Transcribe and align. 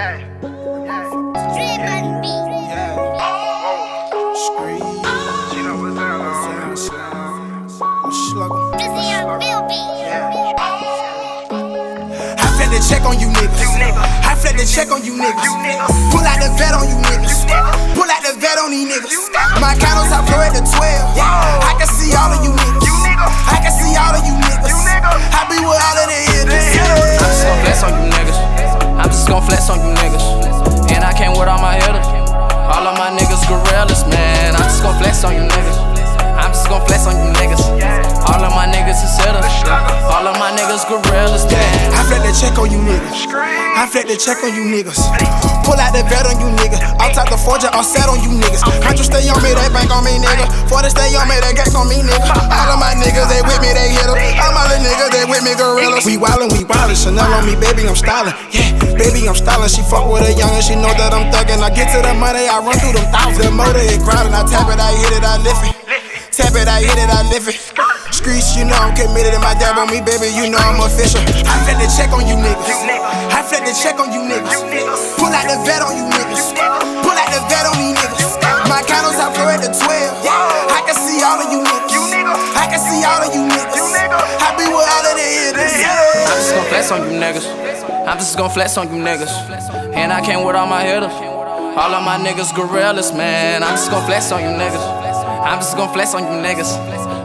I 0.00 0.06
fled 12.56 12.70
the 12.72 12.80
check 12.88 13.04
on 13.04 13.20
you 13.20 13.28
niggas. 13.28 13.76
I 14.24 14.34
fled 14.40 14.56
the 14.56 14.64
check 14.64 14.90
on 14.90 15.04
you 15.04 15.12
niggas. 15.20 15.52
Pull 16.10 16.24
out 16.24 16.40
the 16.40 16.48
vet 16.56 16.72
on 16.72 16.88
you 16.88 16.96
niggas. 16.96 17.44
Pull 17.92 18.08
out 18.08 18.22
the 18.24 18.32
vet 18.40 18.56
on 18.56 18.70
these 18.70 18.88
niggas. 18.88 19.28
My 19.60 19.76
counter's 19.76 20.12
I 20.12 20.24
flow 20.24 20.40
at 20.40 20.54
the 20.54 20.64
12. 20.64 20.80
I 21.20 21.49
on 29.70 29.78
you 29.86 29.94
niggas. 30.02 30.26
And 30.90 31.06
I 31.06 31.14
came 31.14 31.30
with 31.38 31.46
all 31.46 31.62
my 31.62 31.78
hitters. 31.78 32.06
All 32.70 32.82
of 32.82 32.98
my 32.98 33.14
niggas 33.14 33.46
gorillas, 33.46 34.02
man. 34.10 34.58
I'm 34.58 34.66
just 34.66 34.82
gon' 34.82 34.98
flex 34.98 35.22
on 35.22 35.34
you 35.34 35.46
niggas. 35.46 35.78
I'm 36.34 36.50
just 36.50 36.66
gon' 36.66 36.82
flex 36.86 37.06
on 37.06 37.14
you 37.14 37.30
niggas. 37.38 37.62
All 38.26 38.42
of 38.42 38.50
my 38.50 38.66
niggas 38.66 38.98
is 38.98 39.14
hitters. 39.22 39.46
All 40.10 40.26
of 40.26 40.34
my 40.42 40.50
niggas 40.50 40.82
gorillas, 40.90 41.46
man. 41.46 41.94
I 41.94 42.02
fled 42.10 42.26
the 42.26 42.34
check 42.34 42.58
on 42.58 42.70
you 42.70 42.82
niggas. 42.82 43.30
I 43.30 43.86
fled 43.86 44.10
the 44.10 44.16
check 44.18 44.42
on 44.42 44.50
you 44.50 44.66
niggas. 44.66 44.98
Pull 45.62 45.78
out 45.78 45.94
the 45.94 46.02
vet 46.10 46.26
on 46.26 46.36
you 46.42 46.50
niggas. 46.58 46.82
I'll 46.98 47.14
top 47.14 47.30
the 47.30 47.38
forger, 47.38 47.70
I'll 47.70 47.86
set 47.86 48.10
on 48.10 48.18
you 48.18 48.34
niggas. 48.34 48.66
Hundred 48.82 49.06
stay 49.06 49.22
on 49.30 49.38
me, 49.42 49.54
that 49.54 49.70
bank 49.70 49.90
on 49.94 50.02
me, 50.02 50.18
nigga. 50.18 50.50
Forty 50.66 50.90
stay 50.90 51.14
on 51.14 51.30
me, 51.30 51.38
that 51.38 51.54
gas 51.54 51.74
on 51.78 51.86
me, 51.86 52.02
nigga. 52.02 52.26
All 52.50 52.70
of 52.74 52.78
my 52.82 52.98
niggas, 52.98 53.28
they 53.30 53.42
with 53.46 53.60
me, 53.62 53.70
they 53.70 53.94
hit 53.94 54.10
'em. 54.10 54.18
Niggas, 54.90 55.14
they 55.14 55.22
with 55.22 55.46
me, 55.46 55.54
gorillas. 55.54 56.02
We 56.02 56.18
wildin', 56.18 56.50
we 56.50 56.66
wildin'. 56.66 56.98
Chanel 56.98 57.30
on 57.30 57.46
me, 57.46 57.54
baby, 57.54 57.86
I'm 57.86 57.94
stylin'. 57.94 58.34
Yeah, 58.50 58.74
baby, 58.98 59.30
I'm 59.30 59.38
stylin'. 59.38 59.70
She 59.70 59.86
fuck 59.86 60.10
with 60.10 60.26
a 60.26 60.34
youngin', 60.34 60.66
she 60.66 60.74
know 60.74 60.90
that 60.98 61.14
I'm 61.14 61.30
thuggin'. 61.30 61.62
I 61.62 61.70
get 61.70 61.94
to 61.94 62.02
the 62.02 62.10
money, 62.18 62.50
I 62.50 62.58
run 62.58 62.74
through 62.82 62.98
them 62.98 63.06
thousands. 63.14 63.46
The 63.46 63.54
motor 63.54 63.78
is 63.78 64.02
crowded, 64.02 64.34
I 64.34 64.42
tap 64.50 64.66
it, 64.66 64.82
I 64.82 64.90
hit 64.90 65.14
it, 65.14 65.22
I 65.22 65.38
lift 65.46 65.62
it. 65.62 65.74
Tap 66.34 66.58
it, 66.58 66.66
I 66.66 66.82
hit 66.82 66.98
it, 66.98 67.06
I 67.06 67.22
lift 67.30 67.46
it. 67.46 67.58
Streets, 68.10 68.58
you 68.58 68.66
know 68.66 68.74
I'm 68.74 68.90
committed, 68.98 69.30
and 69.30 69.42
my 69.46 69.54
dab 69.54 69.78
on 69.78 69.86
me, 69.94 70.02
baby, 70.02 70.26
you 70.34 70.50
know 70.50 70.58
I'm 70.58 70.82
official. 70.82 71.22
I 71.46 71.54
fled 71.62 71.78
the 71.78 71.86
check 71.86 72.10
on 72.10 72.26
you 72.26 72.34
niggas. 72.34 72.82
I 73.30 73.46
fled 73.46 73.62
the 73.62 73.74
check 73.78 74.02
on 74.02 74.10
you 74.10 74.26
niggas. 74.26 74.29
Flex 86.90 87.06
on 87.06 87.12
you 87.12 87.20
niggas. 87.22 87.46
I'm 88.06 88.18
just 88.18 88.36
gonna 88.36 88.50
flex 88.50 88.76
on 88.76 88.88
you 88.90 88.98
niggas. 88.98 89.30
And 89.94 90.12
I 90.12 90.20
came 90.26 90.44
with 90.44 90.56
all 90.56 90.66
my 90.66 90.82
hitters. 90.82 91.14
All 91.14 91.94
of 91.94 92.02
my 92.02 92.18
niggas 92.18 92.50
gorillas, 92.54 93.12
man. 93.12 93.62
I'm 93.62 93.78
just 93.78 93.90
gonna 93.90 94.06
flex 94.06 94.32
on 94.32 94.42
you 94.42 94.50
niggas. 94.50 94.82
I'm 95.46 95.58
just 95.62 95.76
gonna 95.76 95.92
flex 95.92 96.14
on 96.14 96.26
you 96.26 96.34
niggas. 96.42 96.66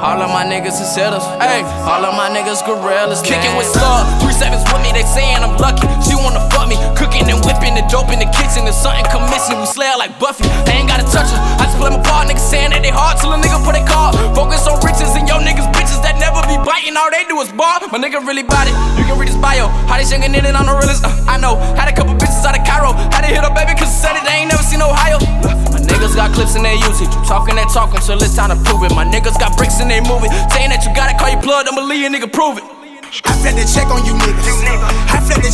All 0.00 0.16
of 0.16 0.32
my 0.32 0.48
niggas 0.48 0.80
is 0.80 0.96
hitters. 0.96 1.24
Hey, 1.44 1.60
all 1.84 2.00
of 2.00 2.16
my 2.16 2.32
niggas 2.32 2.64
gorillas. 2.64 3.20
Kicking 3.20 3.52
with 3.60 3.68
Slug, 3.68 4.08
three 4.24 4.32
sevens 4.32 4.64
with 4.72 4.80
me, 4.80 4.96
they 4.96 5.04
saying 5.04 5.44
I'm 5.44 5.52
lucky. 5.60 5.84
She 6.08 6.16
wanna 6.16 6.40
fuck 6.48 6.64
me, 6.64 6.80
cooking 6.96 7.28
and 7.28 7.36
whipping 7.44 7.76
the 7.76 7.84
dope 7.92 8.08
in 8.08 8.16
the 8.16 8.30
kitchen. 8.32 8.64
If 8.64 8.72
something 8.72 9.04
come 9.12 9.28
missing, 9.28 9.60
we 9.60 9.68
slay 9.68 9.92
like 10.00 10.16
Buffy. 10.16 10.48
I 10.72 10.80
ain't 10.80 10.88
gotta 10.88 11.04
touch 11.12 11.28
her, 11.28 11.40
I 11.60 11.68
just 11.68 11.76
play 11.76 11.92
my 11.92 12.00
part. 12.00 12.32
Niggas 12.32 12.48
saying 12.48 12.72
that 12.72 12.80
they 12.80 12.88
hard 12.88 13.20
till 13.20 13.28
a 13.28 13.36
nigga 13.36 13.60
put 13.60 13.76
a 13.76 13.84
They 17.50 17.56
bar. 17.56 17.82
My 17.90 17.98
nigga 17.98 18.22
really 18.22 18.46
bought 18.46 18.70
it. 18.70 18.74
You 18.94 19.02
can 19.10 19.18
read 19.18 19.26
his 19.26 19.38
bio. 19.38 19.66
How 19.90 19.98
they 19.98 20.06
shaking 20.06 20.30
it 20.30 20.46
on 20.54 20.66
the 20.70 20.76
realest. 20.78 21.02
Uh, 21.02 21.10
I 21.26 21.34
know. 21.34 21.58
Had 21.74 21.90
a 21.90 21.94
couple 21.94 22.14
bitches 22.14 22.46
out 22.46 22.54
of 22.54 22.62
Cairo. 22.62 22.94
Had 23.10 23.26
to 23.26 23.30
hit 23.30 23.42
her 23.42 23.50
baby 23.50 23.74
cause 23.74 23.90
said 23.90 24.14
it, 24.14 24.22
they 24.22 24.46
ain't 24.46 24.50
never 24.54 24.62
seen 24.62 24.78
Ohio. 24.78 25.18
My 25.74 25.82
niggas 25.82 26.14
got 26.14 26.30
clips 26.30 26.54
in 26.54 26.62
their 26.62 26.78
usage. 26.78 27.10
You 27.10 27.22
talking 27.26 27.58
that 27.58 27.66
talk 27.74 27.90
until 27.90 28.22
it's 28.22 28.36
time 28.38 28.54
to 28.54 28.58
prove 28.62 28.86
it. 28.86 28.94
My 28.94 29.02
niggas 29.02 29.34
got 29.38 29.56
bricks 29.58 29.82
in 29.82 29.90
they 29.90 29.98
moving. 29.98 30.30
Saying 30.54 30.70
that 30.70 30.86
you 30.86 30.94
gotta 30.94 31.18
call 31.18 31.30
you 31.30 31.42
plug, 31.42 31.66
don't 31.66 31.74
believe 31.74 32.06
a 32.06 32.10
nigga, 32.14 32.30
prove 32.30 32.58
it. 32.58 32.64
I 33.26 33.34
fled 33.42 33.58
the 33.58 33.66
check 33.66 33.90
on 33.90 34.06
you 34.06 34.14
niggas. 34.14 34.46
I 35.10 35.18
fled 35.18 35.42
the 35.42 35.49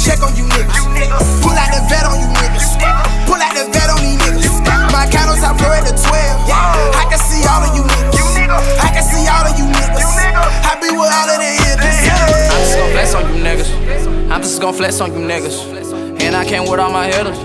Just 14.56 14.62
gon' 14.62 14.72
flex 14.72 15.02
on 15.02 15.12
you 15.12 15.18
niggas. 15.18 16.22
And 16.22 16.34
I 16.34 16.42
came 16.42 16.62
with 16.62 16.80
all 16.80 16.90
my 16.90 17.08
hitters. 17.08 17.36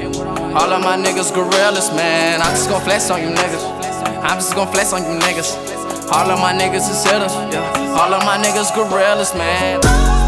All 0.56 0.72
of 0.72 0.82
my 0.82 0.96
niggas 0.96 1.36
gorillas, 1.36 1.92
man. 1.92 2.42
I'm 2.42 2.56
just 2.56 2.70
gon' 2.70 2.82
flex 2.86 3.10
on 3.10 3.20
you 3.22 3.28
niggas. 3.28 4.24
I'm 4.24 4.38
just 4.38 4.56
gon' 4.56 4.72
flex 4.72 4.94
on 4.94 5.02
you 5.02 5.20
niggas. 5.20 6.10
All 6.10 6.32
of 6.32 6.40
my 6.40 6.54
niggas 6.54 6.90
is 6.90 7.04
hitters. 7.04 7.34
All 7.34 8.14
of 8.14 8.24
my 8.24 8.38
niggas 8.38 8.74
gorillas, 8.74 9.36
man. 9.36 10.21